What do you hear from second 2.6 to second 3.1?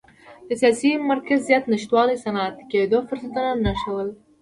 کېدو